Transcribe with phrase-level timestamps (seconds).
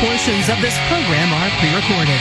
[0.00, 2.20] Portions of this program are pre-recorded.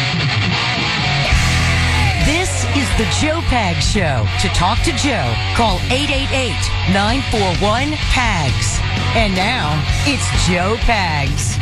[2.25, 4.25] This is the Joe Pag Show.
[4.41, 8.79] To talk to Joe, call 888-941-PAGS.
[9.15, 11.55] And now, it's Joe Pags.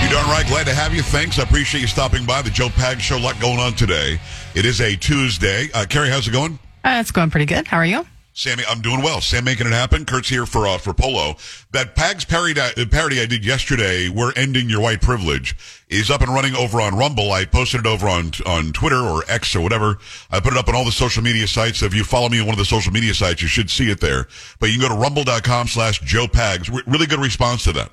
[0.00, 0.46] You darn right.
[0.46, 1.02] Glad to have you.
[1.02, 1.40] Thanks.
[1.40, 3.16] I appreciate you stopping by the Joe Pag Show.
[3.16, 4.20] A lot going on today.
[4.54, 5.70] It is a Tuesday.
[5.74, 6.56] Uh, Carrie, how's it going?
[6.84, 7.66] Uh, it's going pretty good.
[7.66, 8.06] How are you?
[8.38, 9.20] Sammy, I'm doing well.
[9.20, 10.04] Sam making it happen.
[10.04, 11.34] Kurt's here for uh, for Polo.
[11.72, 15.56] That Pags parody, uh, parody I did yesterday, "We're Ending Your White Privilege,"
[15.88, 17.32] is up and running over on Rumble.
[17.32, 19.98] I posted it over on on Twitter or X or whatever.
[20.30, 21.82] I put it up on all the social media sites.
[21.82, 23.98] If you follow me on one of the social media sites, you should see it
[23.98, 24.28] there.
[24.60, 26.72] But you can go to rumble.com slash Joe Pags.
[26.72, 27.90] Re- really good response to that.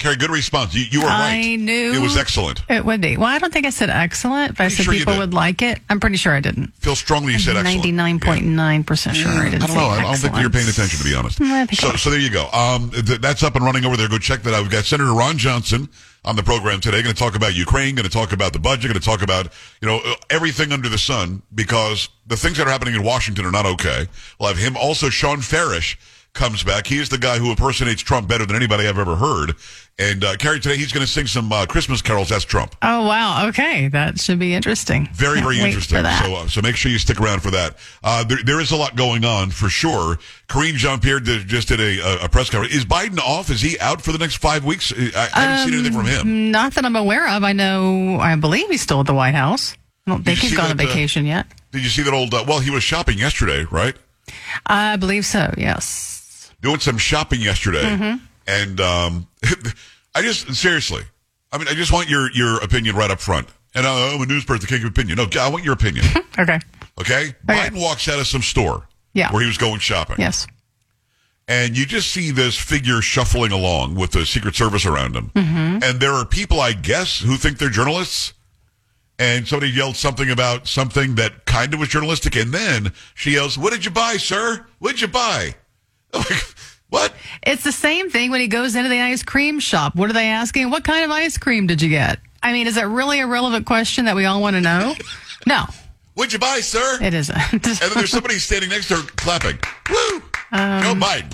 [0.00, 0.74] Carrie, good response.
[0.74, 1.52] You, you were right.
[1.52, 2.62] I knew it was excellent.
[2.70, 3.16] It would be.
[3.18, 5.78] Well, I don't think I said excellent, but I said sure people would like it.
[5.90, 6.72] I'm pretty sure I didn't.
[6.76, 7.76] Feel strongly you said excellent.
[7.76, 9.88] Ninety nine point nine percent sure I I didn't don't say know.
[9.90, 11.38] I don't think you're paying attention, to be honest.
[11.40, 12.48] I So, so there you go.
[12.50, 14.08] Um, th- that's up and running over there.
[14.08, 14.62] Go check that out.
[14.62, 15.88] We've got Senator Ron Johnson
[16.24, 17.02] on the program today.
[17.02, 17.94] Going to talk about Ukraine.
[17.94, 18.90] Going to talk about the budget.
[18.90, 19.48] Going to talk about
[19.82, 23.44] you know uh, everything under the sun because the things that are happening in Washington
[23.44, 24.06] are not okay.
[24.38, 24.76] We'll have him.
[24.78, 25.98] Also, Sean Farish
[26.32, 26.86] comes back.
[26.86, 29.54] He is the guy who impersonates Trump better than anybody I've ever heard.
[29.98, 32.74] And uh, Carrie, today he's going to sing some uh, Christmas carols as Trump.
[32.80, 33.48] Oh wow.
[33.48, 35.08] Okay, that should be interesting.
[35.12, 35.98] Very, Can't very interesting.
[35.98, 37.76] So, uh, so make sure you stick around for that.
[38.02, 40.18] Uh, there, there is a lot going on for sure.
[40.48, 42.74] Karine Jean Pierre did, just did a, a, press conference.
[42.74, 43.50] Is Biden off?
[43.50, 44.92] Is he out for the next five weeks?
[44.96, 46.50] I, I haven't seen anything from him.
[46.50, 47.44] Not that I'm aware of.
[47.44, 48.18] I know.
[48.20, 49.76] I believe he's still at the White House.
[50.06, 51.46] I don't think he's gone on that, uh, vacation yet.
[51.72, 52.32] Did you see that old?
[52.32, 53.94] Uh, well, he was shopping yesterday, right?
[54.66, 55.52] I believe so.
[55.58, 56.19] Yes.
[56.62, 58.24] Doing some shopping yesterday, Mm-hmm.
[58.46, 59.26] and um,
[60.14, 61.02] I just seriously,
[61.52, 63.48] I mean, I just want your your opinion right up front.
[63.74, 65.16] And uh, I'm a news person, can't give opinion.
[65.16, 66.04] No, I want your opinion.
[66.38, 66.58] Okay.
[66.98, 69.30] Okay, Biden walks out of some store, Yeah.
[69.32, 70.16] where he was going shopping.
[70.18, 70.46] Yes.
[71.48, 75.30] and you just see this figure shuffling along with the Secret Service around him.
[75.34, 75.82] Mm-hmm.
[75.82, 78.32] And there are people, I guess, who think they're journalists.
[79.18, 82.36] And somebody yelled something about something that kind of was journalistic.
[82.36, 84.64] And then she yells, What did you buy, sir?
[84.78, 85.56] What did you buy?
[86.90, 87.14] What?
[87.44, 89.94] It's the same thing when he goes into the ice cream shop.
[89.94, 90.70] What are they asking?
[90.70, 92.18] What kind of ice cream did you get?
[92.42, 94.94] I mean, is it really a relevant question that we all want to know?
[95.46, 95.64] No,
[96.14, 96.98] What'd you buy, sir?
[97.00, 97.36] it isn't.
[97.52, 99.56] And then there's somebody standing next to her clapping.
[99.88, 100.20] Woo!
[100.52, 101.32] Joe Biden.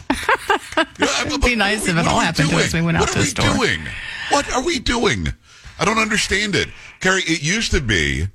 [0.79, 3.25] It'd Um, be nice if it all happened to us we went out to the
[3.25, 3.47] store.
[3.49, 3.87] what are we doing?
[4.31, 5.29] What are we doing?
[5.81, 6.69] I don't understand it.
[7.01, 8.29] Carrie, it used to be,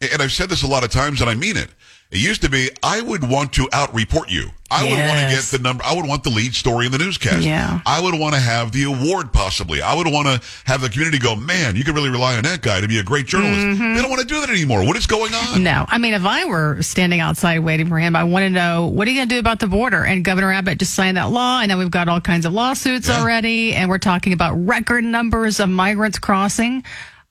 [0.00, 1.68] and I've said this a lot of times and I mean it.
[2.12, 4.50] It used to be, I would want to out report you.
[4.70, 5.82] I would want to get the number.
[5.84, 7.40] I would want the lead story in the newscast.
[7.42, 7.80] Yeah.
[7.86, 9.80] I would want to have the award possibly.
[9.80, 12.60] I would want to have the community go, man, you can really rely on that
[12.62, 13.58] guy to be a great journalist.
[13.60, 13.94] Mm-hmm.
[13.94, 14.84] They don't want to do that anymore.
[14.84, 15.62] What is going on?
[15.62, 18.86] No, I mean, if I were standing outside waiting for him, I want to know
[18.88, 20.04] what are you going to do about the border?
[20.04, 23.08] And Governor Abbott just signed that law, and now we've got all kinds of lawsuits
[23.08, 23.20] Yeah.
[23.20, 26.84] already, and we're talking about record numbers of migrants crossing.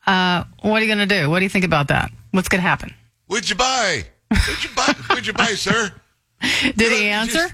[0.08, 1.30] Uh, what are you going to do?
[1.30, 2.12] What do you think about that?
[2.32, 2.94] What's going to happen?
[3.28, 4.06] What'd you buy?
[4.32, 4.94] What'd you buy?
[5.08, 5.92] What'd you buy, sir?
[6.76, 7.34] Did he answer?
[7.38, 7.54] just-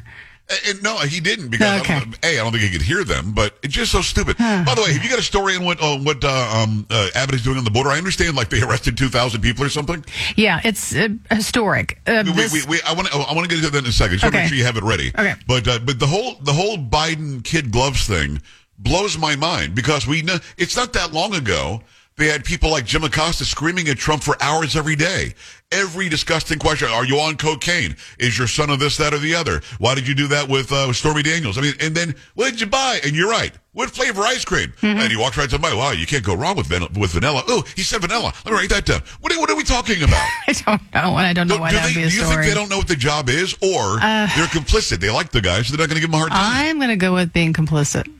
[0.49, 1.99] uh, uh, no, he didn't because I Okay.
[1.99, 3.33] don't, a I don't think he could hear them.
[3.33, 4.37] But it's just so stupid.
[4.37, 7.09] By the way, have you got a story on what on what uh, um, uh,
[7.15, 7.89] Abbott is doing on the border?
[7.89, 10.05] I understand, like they arrested two thousand people or something.
[10.37, 11.99] yeah, it's uh, historic.
[12.07, 13.89] Uh, We, this- we, we, I want to I want to get into that in
[13.89, 14.19] a second.
[14.19, 14.37] Just to Okay.
[14.43, 15.09] make sure you have it ready.
[15.19, 15.33] Okay.
[15.47, 18.41] But uh, but the whole the whole Biden kid gloves thing
[18.79, 21.81] blows my mind because we know it's not that long ago.
[22.17, 25.35] They had people like Jim Acosta screaming at Trump for hours every day.
[25.71, 26.87] Every disgusting question.
[26.89, 27.95] Are you on cocaine?
[28.17, 29.61] Is your son of this, that, or the other?
[29.77, 31.59] Why did you do that with, uh, with Stormy Daniels?
[31.59, 32.99] I mean, and then what did you buy?
[33.03, 33.51] And you're right.
[33.73, 34.69] What flavor ice cream?
[34.81, 34.99] Mm-hmm.
[34.99, 37.43] And he walks right to my, wow, you can't go wrong with, van- with vanilla.
[37.47, 38.33] Oh, he said vanilla.
[38.45, 39.01] Let me write that down.
[39.21, 40.27] What are, what are we talking about?
[40.47, 42.15] I don't know, and I don't know Do, why do that they, be a do
[42.15, 42.45] you think story.
[42.45, 44.99] Uh, they don't know what the job is, or they're complicit?
[45.01, 46.39] They like the guy, so they're not going to give him a hard time.
[46.65, 48.11] I'm going to go with being complicit.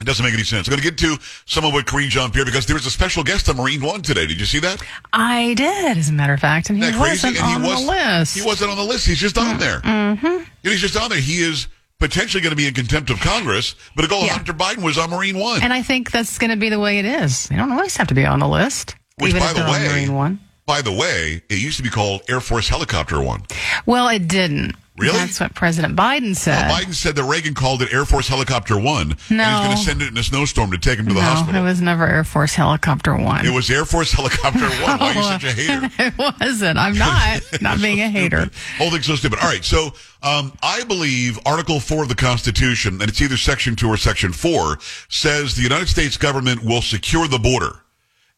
[0.00, 0.66] It doesn't make any sense.
[0.66, 2.90] I'm going to get to some of what Karine Jean Pierre because there was a
[2.90, 4.26] special guest on Marine One today.
[4.26, 4.82] Did you see that?
[5.12, 7.26] I did, as a matter of fact, and he Isn't that crazy?
[7.28, 8.38] wasn't and he on was the list.
[8.38, 9.06] He wasn't on the list.
[9.06, 9.80] He's just on there.
[9.80, 10.44] Mm-hmm.
[10.62, 11.20] He's just on there.
[11.20, 11.68] He is
[11.98, 13.74] potentially going to be in contempt of Congress.
[13.94, 14.32] But a goal Yeah.
[14.34, 15.62] Hunter Biden was on Marine One.
[15.62, 17.48] And I think that's going to be the way it is.
[17.48, 19.68] They don't always have to be on the list, Which, even by if the they're
[19.68, 20.40] on Marine One.
[20.64, 23.42] by the way, it used to be called Air Force Helicopter One.
[23.84, 24.76] Well, it didn't.
[25.00, 25.18] Really?
[25.18, 26.68] That's what President Biden said.
[26.68, 29.16] Well, Biden said that Reagan called it Air Force Helicopter One.
[29.30, 29.44] No.
[29.44, 31.60] he's going to send it in a snowstorm to take him to the no, hospital.
[31.60, 33.46] it was never Air Force Helicopter One.
[33.46, 34.98] It was Air Force Helicopter One.
[34.98, 35.90] Why are you such a hater?
[35.98, 36.78] it wasn't.
[36.78, 37.40] I'm not.
[37.60, 38.50] not being a hater.
[38.78, 39.38] Whole thing's so stupid.
[39.40, 39.90] All right, so
[40.22, 44.32] um, I believe Article Four of the Constitution, and it's either Section Two or Section
[44.32, 47.80] Four, says the United States government will secure the border,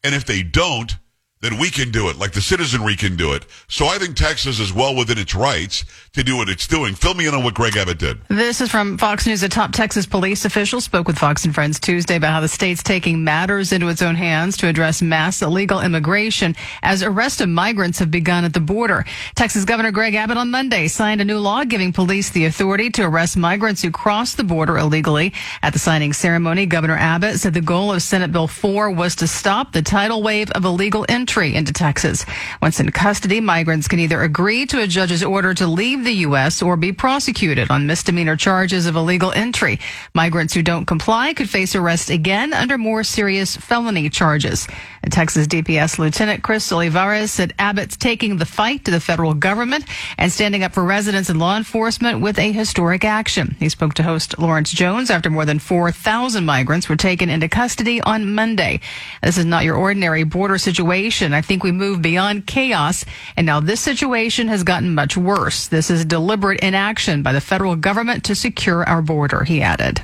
[0.03, 0.97] and if they don't,
[1.43, 3.45] then we can do it, like the citizenry can do it.
[3.67, 6.95] So I think Texas is well within its rights to do what it's doing.
[6.95, 8.17] Fill me in on what Greg Abbott did.
[8.29, 9.43] This is from Fox News.
[9.43, 12.81] A top Texas police official spoke with Fox and Friends Tuesday about how the state's
[12.81, 17.99] taking matters into its own hands to address mass illegal immigration as arrest of migrants
[17.99, 19.03] have begun at the border.
[19.35, 23.03] Texas Governor Greg Abbott on Monday signed a new law giving police the authority to
[23.03, 25.33] arrest migrants who cross the border illegally.
[25.61, 29.27] At the signing ceremony, Governor Abbott said the goal of Senate Bill 4 was to
[29.27, 32.27] stop the tidal wave of illegal entry entry into Texas.
[32.61, 36.61] Once in custody, migrants can either agree to a judge's order to leave the U.S.
[36.61, 39.79] or be prosecuted on misdemeanor charges of illegal entry.
[40.13, 44.67] Migrants who don't comply could face arrest again under more serious felony charges.
[45.11, 49.85] Texas DPS Lieutenant Chris Olivares said Abbott's taking the fight to the federal government
[50.17, 53.55] and standing up for residents and law enforcement with a historic action.
[53.59, 58.01] He spoke to host Lawrence Jones after more than 4,000 migrants were taken into custody
[58.01, 58.79] on Monday.
[59.21, 61.33] This is not your ordinary border situation.
[61.33, 63.05] I think we moved beyond chaos,
[63.37, 65.67] and now this situation has gotten much worse.
[65.67, 70.01] This is deliberate inaction by the federal government to secure our border, he added.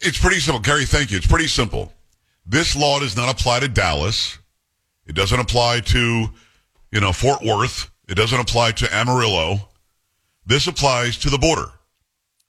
[0.00, 0.60] It's pretty simple.
[0.60, 1.16] Carrie, thank you.
[1.16, 1.92] It's pretty simple.
[2.44, 4.38] This law does not apply to Dallas.
[5.06, 6.28] It doesn't apply to,
[6.90, 7.90] you know, Fort Worth.
[8.08, 9.68] It doesn't apply to Amarillo.
[10.44, 11.66] This applies to the border.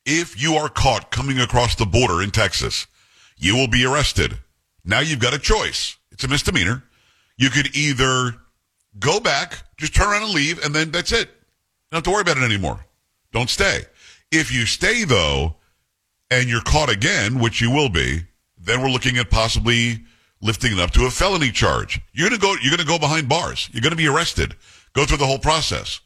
[0.05, 2.87] If you are caught coming across the border in Texas,
[3.37, 4.37] you will be arrested.
[4.83, 5.95] Now you've got a choice.
[6.11, 6.83] It's a misdemeanor.
[7.37, 8.35] You could either
[8.99, 11.29] go back, just turn around and leave, and then that's it.
[11.29, 12.85] You don't have to worry about it anymore.
[13.31, 13.81] Don't stay.
[14.31, 15.55] If you stay though,
[16.29, 18.23] and you're caught again, which you will be,
[18.63, 20.03] then we're looking at possibly
[20.41, 22.01] lifting it up to a felony charge.
[22.13, 22.55] You're gonna go.
[22.61, 23.69] You're gonna go behind bars.
[23.71, 24.55] You're gonna be arrested.
[24.93, 26.01] Go through the whole process.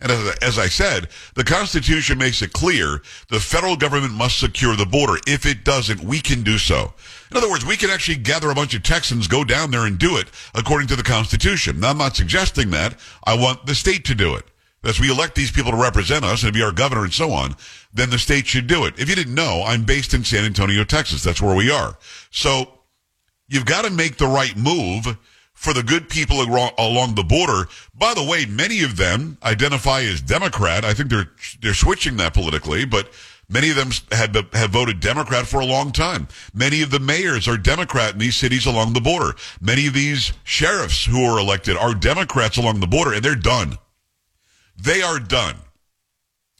[0.00, 3.00] And as, as, I said, the Constitution makes it clear
[3.30, 5.18] the federal government must secure the border.
[5.26, 6.92] If it doesn't, we can do so.
[7.30, 9.98] In other words, we can actually gather a bunch of Texans, go down there and
[9.98, 11.80] do it according to the Constitution.
[11.80, 12.98] Now, I'm not suggesting that.
[13.24, 14.44] I want the state to do it.
[14.84, 17.56] As we elect these people to represent us and be our governor and so on,
[17.92, 18.98] then the state should do it.
[18.98, 21.22] If you didn't know, I'm based in San Antonio, Texas.
[21.22, 21.96] That's where we are.
[22.30, 22.80] So
[23.48, 25.16] you've got to make the right move
[25.54, 27.68] for the good people along the border.
[27.94, 30.84] By the way, many of them identify as Democrat.
[30.84, 31.30] I think they're
[31.62, 33.10] they're switching that politically, but
[33.48, 36.28] many of them had have voted Democrat for a long time.
[36.52, 39.34] Many of the mayors are Democrat in these cities along the border.
[39.60, 43.78] Many of these sheriffs who are elected are Democrats along the border, and they're done.
[44.76, 45.56] They are done.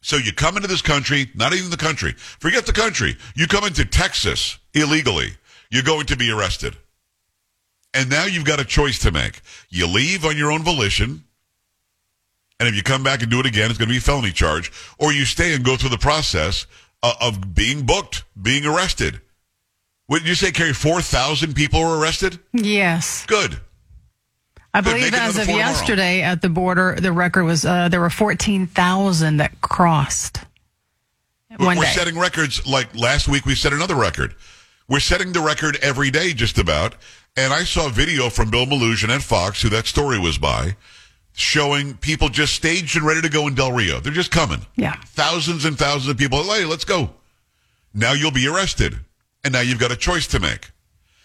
[0.02, 3.16] So you come into this country, not even the country, forget the country.
[3.34, 5.30] You come into Texas illegally,
[5.70, 6.76] you're going to be arrested.
[7.94, 9.40] And now you've got a choice to make.
[9.70, 11.24] You leave on your own volition,
[12.60, 14.32] and if you come back and do it again, it's going to be a felony
[14.32, 16.66] charge, or you stay and go through the process
[17.02, 19.20] of, of being booked, being arrested.
[20.06, 20.74] What did you say, Carrie?
[20.74, 22.38] 4,000 people were arrested?
[22.52, 23.24] Yes.
[23.26, 23.58] Good.
[24.74, 29.36] I believe as of yesterday at the border, the record was uh, there were 14,000
[29.36, 30.40] that crossed.
[31.56, 31.90] One we're day.
[31.90, 34.34] setting records like last week we set another record.
[34.88, 36.96] We're setting the record every day just about.
[37.36, 40.76] And I saw a video from Bill Melugin at Fox, who that story was by,
[41.32, 44.00] showing people just staged and ready to go in Del Rio.
[44.00, 44.66] They're just coming.
[44.76, 44.96] Yeah.
[45.06, 46.42] Thousands and thousands of people.
[46.42, 47.10] Hey, let's go.
[47.92, 48.96] Now you'll be arrested.
[49.44, 50.70] And now you've got a choice to make.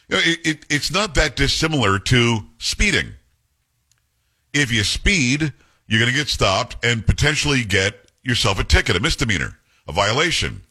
[0.10, 3.14] It, it, it's not that dissimilar to speeding.
[4.54, 5.54] If you speed,
[5.88, 9.58] you're going to get stopped and potentially get yourself a ticket, a misdemeanor,
[9.88, 10.62] a violation.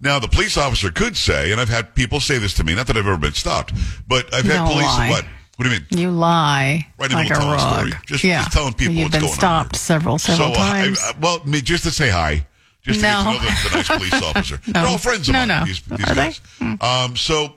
[0.00, 2.86] Now, the police officer could say, and I've had people say this to me, not
[2.88, 3.72] that I've ever been stopped,
[4.06, 4.84] but I've had police.
[4.84, 5.10] Lie.
[5.10, 5.24] What?
[5.56, 5.86] What do you mean?
[5.90, 6.86] You lie.
[6.98, 7.60] Right like a rug.
[7.60, 7.92] Story.
[8.06, 8.42] Just, yeah.
[8.42, 9.22] just telling people what's going on.
[9.22, 11.00] You've been stopped several, several so, times.
[11.00, 12.46] Uh, I, well, just to say hi.
[12.82, 13.24] Just to no.
[13.24, 14.60] get to know the, the nice police officer.
[14.66, 14.72] no.
[14.72, 15.64] They're all friends of no, mine, no.
[15.64, 16.40] these, these Are guys.
[16.60, 16.66] They?
[16.66, 16.82] Hmm.
[16.82, 17.54] Um, so,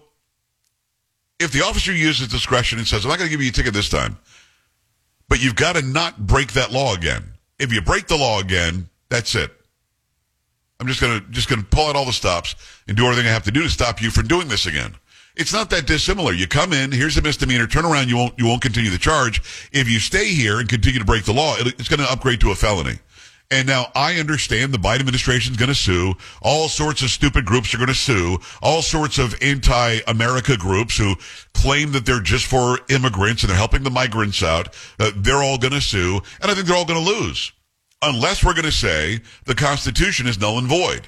[1.39, 3.74] if the officer uses discretion and says, I'm not going to give you a ticket
[3.74, 4.17] this time,
[5.29, 7.24] but you've got to not break that law again.
[7.59, 9.51] If you break the law again, that's it.
[10.79, 12.55] I'm just gonna just gonna pull out all the stops
[12.88, 14.95] and do everything I have to do to stop you from doing this again.
[15.36, 16.33] It's not that dissimilar.
[16.33, 19.41] You come in, here's a misdemeanor, turn around, you won't you won't continue the charge.
[19.71, 22.51] If you stay here and continue to break the law, it's going to upgrade to
[22.51, 23.00] a felony.
[23.51, 26.13] And now I understand the Biden administration is going to sue.
[26.41, 28.38] All sorts of stupid groups are going to sue.
[28.62, 31.15] All sorts of anti-America groups who
[31.56, 34.75] claim that they're just for immigrants and they're helping the migrants out.
[35.00, 37.51] Uh, they're all going to sue, and I think they're all going to lose
[38.01, 41.08] unless we're going to say the Constitution is null and void.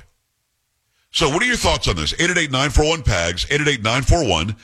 [1.14, 2.14] So what are your thoughts on this?
[2.14, 4.56] 888-941-PAGS, 888-941-7247,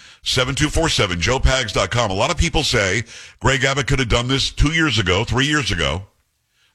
[1.22, 2.10] joepags.com.
[2.10, 3.04] A lot of people say
[3.42, 6.04] Greg Abbott could have done this two years ago, three years ago.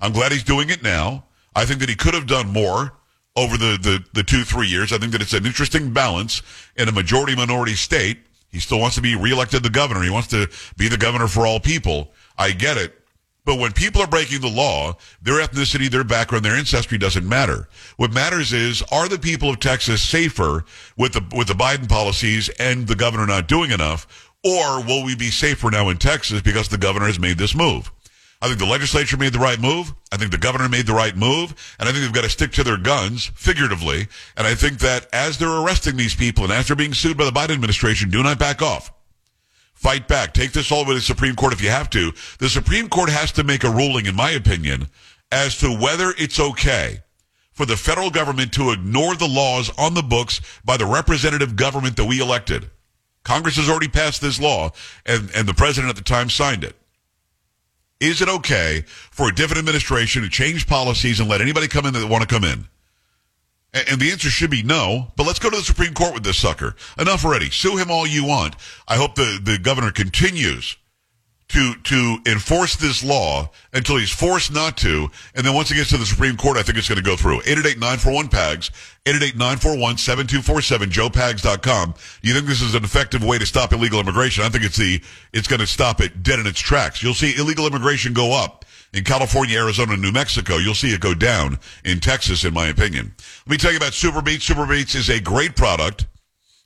[0.02, 1.25] I'm glad he's doing it now.
[1.54, 2.92] I think that he could have done more
[3.37, 4.92] over the, the, the two, three years.
[4.92, 6.42] I think that it's an interesting balance
[6.76, 8.18] in a majority minority state.
[8.50, 10.02] He still wants to be reelected the governor.
[10.02, 12.11] He wants to be the governor for all people.
[12.37, 12.99] I get it.
[13.44, 17.68] But when people are breaking the law, their ethnicity, their background, their ancestry doesn't matter.
[17.97, 20.64] What matters is, are the people of Texas safer
[20.97, 24.30] with the, with the Biden policies and the governor not doing enough?
[24.44, 27.90] Or will we be safer now in Texas because the governor has made this move?
[28.42, 29.94] I think the legislature made the right move.
[30.11, 31.54] I think the governor made the right move.
[31.78, 34.08] And I think they've got to stick to their guns, figuratively.
[34.37, 37.25] And I think that as they're arresting these people and as they're being sued by
[37.25, 38.92] the Biden administration, do not back off.
[39.75, 40.34] Fight back.
[40.34, 42.12] Take this all the way to the Supreme Court if you have to.
[42.40, 44.88] The Supreme Court has to make a ruling, in my opinion,
[45.30, 46.99] as to whether it's okay
[47.52, 51.96] for the federal government to ignore the laws on the books by the representative government
[51.96, 52.70] that we elected.
[53.22, 54.70] Congress has already passed this law,
[55.06, 56.75] and, and the president at the time signed it.
[58.02, 58.82] Is it okay
[59.12, 62.35] for a different administration to change policies and let anybody come in that want to
[62.35, 62.66] come in?
[63.73, 66.37] And the answer should be no, but let's go to the Supreme Court with this
[66.37, 66.75] sucker.
[66.99, 67.49] Enough already.
[67.49, 68.56] Sue him all you want.
[68.88, 70.76] I hope the, the governor continues
[71.52, 75.09] to, to enforce this law until he's forced not to.
[75.35, 77.14] And then once it gets to the Supreme Court, I think it's going to go
[77.16, 77.40] through.
[77.42, 78.71] 888-941-PAGS,
[79.04, 81.94] 888-941-7247, joepags.com.
[82.23, 84.44] Do you think this is an effective way to stop illegal immigration?
[84.44, 85.02] I think it's the,
[85.35, 87.02] it's going to stop it dead in its tracks.
[87.02, 90.56] You'll see illegal immigration go up in California, Arizona, New Mexico.
[90.56, 93.14] You'll see it go down in Texas, in my opinion.
[93.47, 94.44] Let me tell you about Super Beets.
[94.44, 96.06] Super Beets is a great product.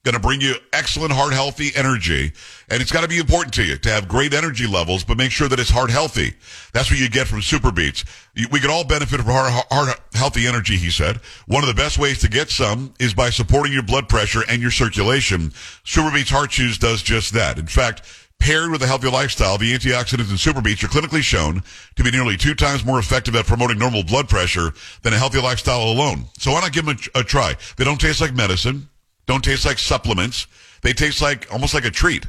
[0.06, 2.30] Going to bring you excellent heart healthy energy.
[2.68, 5.32] And it's got to be important to you to have great energy levels, but make
[5.32, 6.34] sure that it's heart healthy.
[6.72, 8.04] That's what you get from Super Beets.
[8.52, 11.16] We can all benefit from heart, heart healthy energy, he said.
[11.48, 14.62] One of the best ways to get some is by supporting your blood pressure and
[14.62, 15.50] your circulation.
[15.82, 17.58] Super Beets Heart Chews does just that.
[17.58, 18.02] In fact,
[18.38, 21.62] Paired with a healthy lifestyle, the antioxidants in Super Beets are clinically shown
[21.96, 24.72] to be nearly two times more effective at promoting normal blood pressure
[25.02, 26.26] than a healthy lifestyle alone.
[26.38, 27.56] So why not give them a, a try?
[27.76, 28.90] They don't taste like medicine,
[29.26, 30.47] don't taste like supplements.
[30.83, 32.26] They taste like almost like a treat.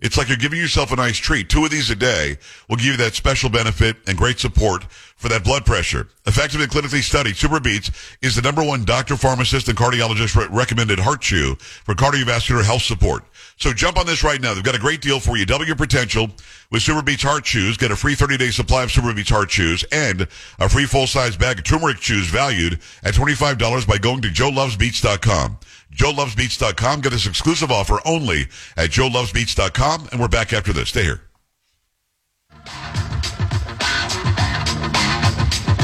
[0.00, 1.48] It's like you're giving yourself a nice treat.
[1.48, 2.36] Two of these a day
[2.68, 4.84] will give you that special benefit and great support
[5.22, 6.08] for that blood pressure.
[6.26, 10.98] Effective and clinically studied, SuperBeets is the number one doctor, pharmacist, and cardiologist re- recommended
[10.98, 13.24] heart chew for cardiovascular health support.
[13.56, 14.52] So jump on this right now.
[14.52, 15.46] They've got a great deal for you.
[15.46, 16.28] Double your potential
[16.72, 17.76] with SuperBeets Heart Chews.
[17.76, 20.22] Get a free 30-day supply of SuperBeets Heart Chews and
[20.58, 25.58] a free full-size bag of turmeric chews valued at $25 by going to joelovesbeats.com.
[25.94, 27.00] joelovesbeats.com.
[27.00, 30.08] Get this exclusive offer only at joelovesbeats.com.
[30.10, 30.88] And we're back after this.
[30.88, 31.20] Stay here.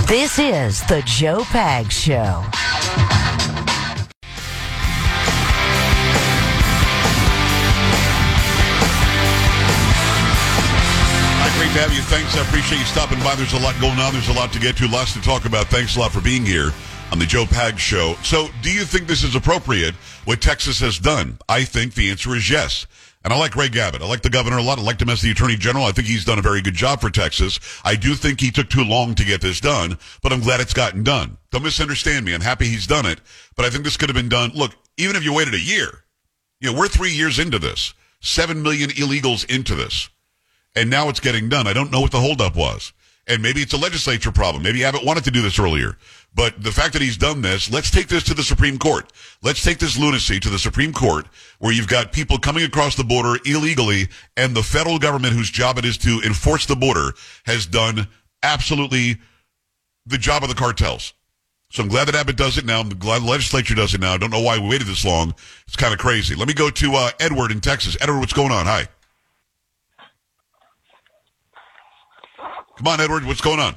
[0.09, 2.43] This is the Joe Pag Show.
[11.37, 12.01] Hi, great to have you.
[12.01, 12.35] Thanks.
[12.39, 13.35] I appreciate you stopping by.
[13.35, 14.15] There's a lot going on.
[14.15, 15.67] There's a lot to get to, lots to talk about.
[15.67, 16.71] Thanks a lot for being here
[17.13, 18.15] on the Joe Pag Show.
[18.23, 21.39] So, do you think this is appropriate, what Texas has done?
[21.51, 22.87] I think the answer is yes.
[23.25, 24.01] And I like Greg Abbott.
[24.01, 24.79] I like the governor a lot.
[24.79, 25.85] I like him as the attorney general.
[25.85, 27.59] I think he's done a very good job for Texas.
[27.85, 30.73] I do think he took too long to get this done, but I'm glad it's
[30.73, 31.37] gotten done.
[31.51, 32.33] Don't misunderstand me.
[32.33, 33.21] I'm happy he's done it,
[33.57, 34.53] but I think this could have been done.
[34.55, 36.05] Look, even if you waited a year,
[36.61, 40.09] you know, we're three years into this, seven million illegals into this,
[40.77, 41.67] and now it's getting done.
[41.67, 42.93] I don't know what the holdup was.
[43.29, 44.63] And maybe it's a legislature problem.
[44.63, 45.99] Maybe Abbott wanted to do this earlier.
[46.35, 49.13] But the fact that he's done this, let's take this to the Supreme Court.
[49.43, 51.27] Let's take this lunacy to the Supreme Court
[51.59, 55.79] where you've got people coming across the border illegally and the federal government whose job
[55.79, 57.13] it is to enforce the border
[57.47, 58.07] has done
[58.43, 59.17] absolutely
[60.07, 61.13] the job of the cartels.
[61.71, 62.81] So I'm glad that Abbott does it now.
[62.81, 64.15] I'm glad the legislature does it now.
[64.15, 65.35] I don't know why we waited this long.
[65.67, 66.35] It's kind of crazy.
[66.35, 67.97] Let me go to uh, Edward in Texas.
[68.01, 68.65] Edward, what's going on?
[68.65, 68.89] Hi.
[72.79, 73.25] Come on, Edward.
[73.25, 73.75] What's going on?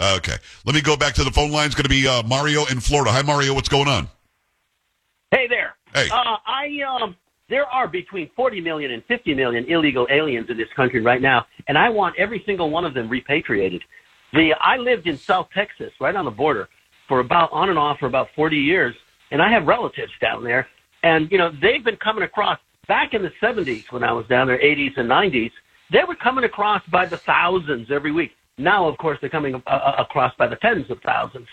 [0.00, 0.36] Okay.
[0.64, 1.66] Let me go back to the phone line.
[1.66, 3.10] It's going to be uh, Mario in Florida.
[3.12, 3.54] Hi, Mario.
[3.54, 4.08] What's going on?
[5.30, 5.74] Hey there.
[5.92, 6.08] Hey.
[6.10, 6.68] Uh, I
[7.02, 7.16] um,
[7.48, 11.46] there are between 40 million and 50 million illegal aliens in this country right now,
[11.68, 13.82] and I want every single one of them repatriated.
[14.32, 16.68] The I lived in South Texas, right on the border,
[17.08, 18.94] for about on and off for about 40 years,
[19.30, 20.66] and I have relatives down there,
[21.02, 24.46] and you know they've been coming across back in the 70s when I was down
[24.46, 25.50] there, 80s and 90s.
[25.90, 28.32] They were coming across by the thousands every week.
[28.58, 31.46] Now, of course, they're coming uh, uh, across by the tens of thousands.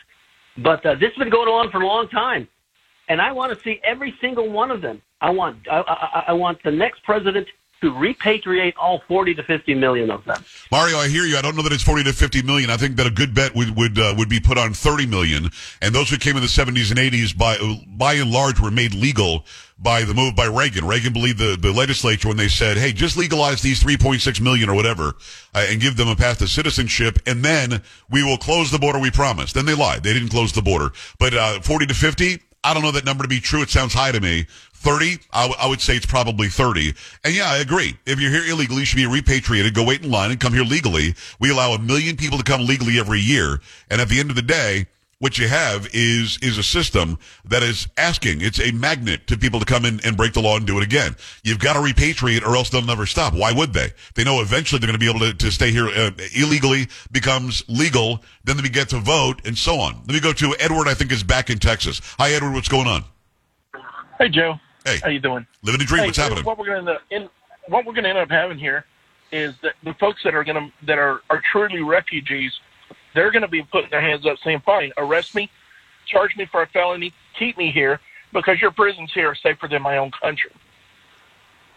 [0.58, 2.48] But uh, this has been going on for a long time,
[3.10, 5.02] and I want to see every single one of them.
[5.20, 7.48] I want I, I, I want the next president
[7.84, 10.44] to repatriate all 40 to 50 million of them.
[10.72, 11.38] Mario, I hear you.
[11.38, 12.70] I don't know that it's 40 to 50 million.
[12.70, 15.50] I think that a good bet would would uh, would be put on 30 million.
[15.82, 18.94] And those who came in the 70s and 80s by by and large were made
[18.94, 19.46] legal
[19.78, 20.88] by the move by Reagan.
[20.88, 24.76] Reagan believed the, the legislature when they said, "Hey, just legalize these 3.6 million or
[24.76, 25.16] whatever
[25.54, 29.00] uh, and give them a path to citizenship and then we will close the border
[29.00, 30.04] we promised." Then they lied.
[30.04, 30.94] They didn't close the border.
[31.20, 33.62] But uh, 40 to 50, I don't know that number to be true.
[33.62, 34.48] It sounds high to me.
[34.84, 36.94] 30, I, w- I would say it's probably 30.
[37.24, 37.98] And yeah, I agree.
[38.06, 39.74] If you're here illegally, you should be repatriated.
[39.74, 41.16] Go wait in line and come here legally.
[41.40, 43.62] We allow a million people to come legally every year.
[43.90, 44.88] And at the end of the day,
[45.20, 48.42] what you have is is a system that is asking.
[48.42, 50.84] It's a magnet to people to come in and break the law and do it
[50.84, 51.16] again.
[51.44, 53.34] You've got to repatriate, or else they'll never stop.
[53.34, 53.92] Why would they?
[54.16, 57.64] They know eventually they're going to be able to, to stay here uh, illegally, becomes
[57.70, 59.96] legal, then they get to vote, and so on.
[60.08, 60.90] Let me go to Edward.
[60.90, 62.02] I think is back in Texas.
[62.20, 62.52] Hi, Edward.
[62.52, 63.06] What's going on?
[64.20, 64.60] Hey Joe.
[64.86, 65.00] Hey.
[65.02, 65.46] How you doing?
[65.64, 66.02] Living the dream.
[66.02, 66.44] Hey, What's so happening?
[66.44, 67.30] What we're gonna in,
[67.68, 68.86] what we're gonna end up having here
[69.32, 72.52] is that the folks that are gonna that are, are truly refugees,
[73.16, 75.50] they're gonna be putting their hands up saying, Fine, arrest me,
[76.06, 78.00] charge me for a felony, keep me here,
[78.32, 80.52] because your prisons here are safer than my own country.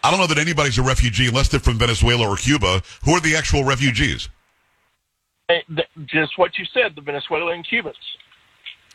[0.03, 2.81] I don't know that anybody's a refugee unless they're from Venezuela or Cuba.
[3.03, 4.29] Who are the actual refugees?
[5.49, 5.61] Eh,
[6.05, 7.95] just what you said, the Venezuelan Cubans.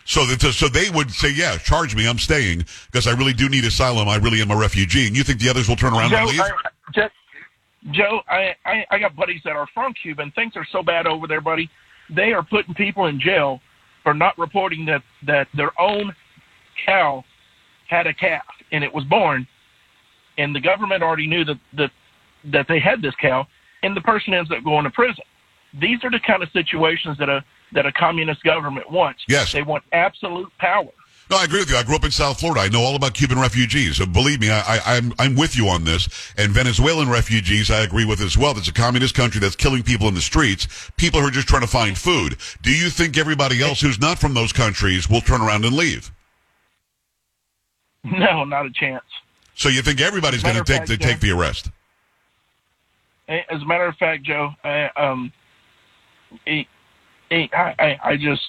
[0.04, 2.08] So that so they would say, yeah, charge me.
[2.08, 4.08] I'm staying because I really do need asylum.
[4.08, 5.06] I really am a refugee.
[5.06, 6.40] And you think the others will turn around Joe, and leave?
[6.40, 6.50] I,
[6.92, 7.08] Joe,
[7.92, 11.06] Joe I, I, I got buddies that are from Cuba, and things are so bad
[11.06, 11.70] over there, buddy.
[12.10, 13.60] They are putting people in jail
[14.02, 16.14] for not reporting that, that their own
[16.84, 17.24] cow
[17.88, 18.42] had a calf
[18.72, 19.46] and it was born,
[20.38, 21.90] and the government already knew that, that,
[22.44, 23.46] that they had this cow,
[23.82, 25.22] and the person ends up going to prison.
[25.80, 29.24] These are the kind of situations that a that a communist government wants.
[29.28, 29.52] Yes.
[29.52, 30.90] They want absolute power.
[31.30, 31.76] No, I agree with you.
[31.76, 32.60] I grew up in South Florida.
[32.60, 33.96] I know all about Cuban refugees.
[33.96, 36.34] So believe me, I, I, I'm I'm with you on this.
[36.36, 38.56] And Venezuelan refugees, I agree with as well.
[38.58, 40.90] It's a communist country that's killing people in the streets.
[40.98, 42.36] People who are just trying to find food.
[42.60, 46.12] Do you think everybody else who's not from those countries will turn around and leave?
[48.04, 49.04] No, not a chance.
[49.54, 51.08] So you think everybody's going to take fact, the, Joe.
[51.08, 51.70] take the arrest?
[53.28, 55.32] As a matter of fact, Joe, I, um,
[57.32, 58.42] it, I, I, just,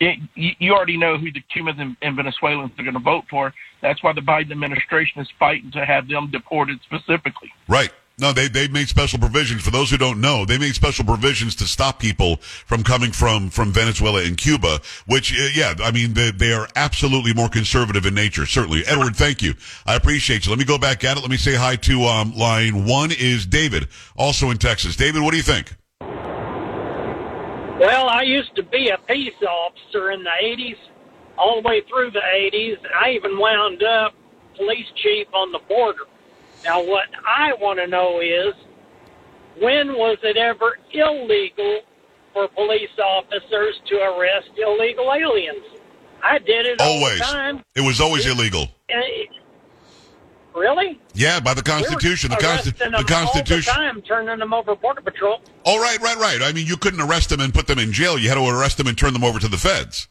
[0.00, 3.52] it, you already know who the Cubans and, and Venezuelans are going to vote for.
[3.82, 7.52] That's why the Biden administration is fighting to have them deported specifically.
[7.68, 7.92] Right.
[8.16, 9.62] No, they they made special provisions.
[9.62, 13.50] For those who don't know, they made special provisions to stop people from coming from
[13.50, 14.80] from Venezuela and Cuba.
[15.06, 18.46] Which, uh, yeah, I mean, they, they are absolutely more conservative in nature.
[18.46, 19.16] Certainly, Edward.
[19.16, 19.54] Thank you.
[19.84, 20.50] I appreciate you.
[20.52, 21.22] Let me go back at it.
[21.22, 24.94] Let me say hi to um, line one is David, also in Texas.
[24.94, 25.74] David, what do you think?
[27.78, 30.76] Well, I used to be a peace officer in the 80s,
[31.36, 32.76] all the way through the 80s.
[32.94, 34.14] I even wound up
[34.56, 36.04] police chief on the border.
[36.64, 38.54] Now, what I want to know is
[39.60, 41.80] when was it ever illegal
[42.32, 45.64] for police officers to arrest illegal aliens?
[46.22, 47.18] I did it all Always.
[47.18, 47.64] the time.
[47.74, 48.68] It was always illegal.
[48.88, 49.30] It-
[50.54, 51.00] really?
[51.14, 52.30] Yeah, by the Constitution.
[52.30, 53.72] The, we were Consti- arresting the Constitution.
[53.76, 55.40] All the time, turning them over border patrol.
[55.64, 56.42] Oh, right, right, right.
[56.42, 58.18] I mean, you couldn't arrest them and put them in jail.
[58.18, 60.08] You had to arrest them and turn them over to the feds.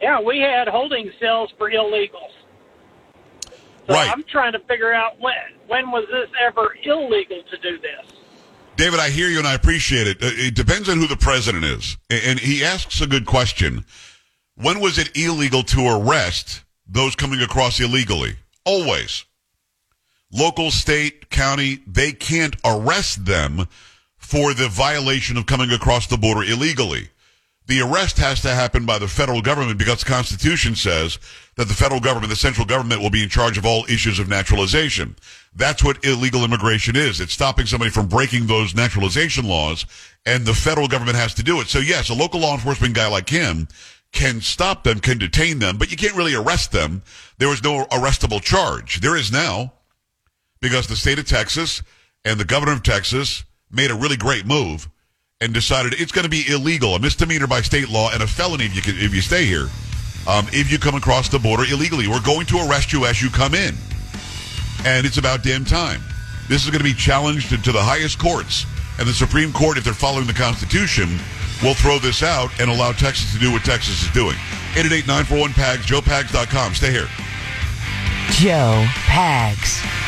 [0.00, 2.32] Yeah, we had holding cells for illegals.
[3.86, 4.10] So Right.
[4.10, 5.34] I'm trying to figure out when
[5.66, 8.12] when was this ever illegal to do this?
[8.76, 10.22] David, I hear you and I appreciate it.
[10.22, 11.96] Uh, It depends on who the president is.
[12.10, 13.84] And he asks a good question.
[14.54, 18.36] When was it illegal to arrest those coming across illegally?
[18.64, 19.24] Always.
[20.30, 23.66] Local, state, county, they can't arrest them
[24.16, 27.08] for the violation of coming across the border illegally.
[27.66, 31.18] The arrest has to happen by the federal government because the Constitution says
[31.56, 34.28] that the federal government, the central government, will be in charge of all issues of
[34.28, 35.16] naturalization.
[35.54, 37.20] That's what illegal immigration is.
[37.20, 39.86] It's stopping somebody from breaking those naturalization laws,
[40.26, 41.68] and the federal government has to do it.
[41.68, 43.68] So yes, a local law enforcement guy like him
[44.12, 47.02] can stop them, can detain them, but you can't really arrest them.
[47.38, 49.00] There was no arrestable charge.
[49.00, 49.72] There is now
[50.60, 51.82] because the state of Texas
[52.24, 54.88] and the governor of Texas made a really great move
[55.40, 58.66] and decided it's going to be illegal, a misdemeanor by state law, and a felony
[58.66, 59.68] if you can, if you stay here.
[60.28, 63.28] Um, if you come across the border illegally, we're going to arrest you as you
[63.28, 63.74] come in,
[64.84, 66.00] and it's about damn time.
[66.48, 68.66] This is going to be challenged to the highest courts,
[69.00, 71.18] and the Supreme Court, if they're following the Constitution,
[71.62, 74.36] will throw this out and allow Texas to do what Texas is doing.
[74.74, 76.74] 888-941-PAGS, joepags.com.
[76.74, 77.08] Stay here.
[78.30, 80.01] Joe Pags.